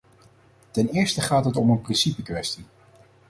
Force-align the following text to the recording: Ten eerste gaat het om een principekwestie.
Ten 0.71 0.89
eerste 0.89 1.21
gaat 1.21 1.45
het 1.45 1.55
om 1.55 1.69
een 1.69 1.81
principekwestie. 1.81 2.65